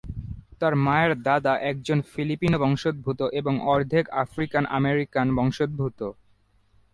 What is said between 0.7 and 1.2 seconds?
মায়ের